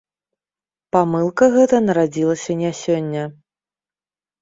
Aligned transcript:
Памылка 0.97 1.45
гэта 1.57 1.83
нарадзілася 1.91 2.51
не 2.65 2.75
сёння. 2.83 3.31